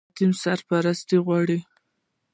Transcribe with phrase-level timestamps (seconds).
[0.09, 1.59] یتیم سرپرست غواړي